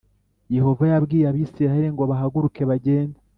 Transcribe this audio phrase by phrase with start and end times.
[0.55, 3.19] Yehova yabwiye Abisirayeli ngo bahaguruke bagende